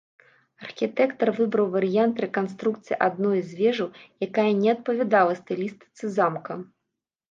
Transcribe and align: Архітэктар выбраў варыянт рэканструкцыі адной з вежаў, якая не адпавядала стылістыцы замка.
Архітэктар 0.67 1.31
выбраў 1.39 1.69
варыянт 1.75 2.23
рэканструкцыі 2.27 2.99
адной 3.11 3.39
з 3.53 3.63
вежаў, 3.63 3.95
якая 4.31 4.51
не 4.65 4.69
адпавядала 4.77 5.41
стылістыцы 5.45 6.15
замка. 6.21 6.53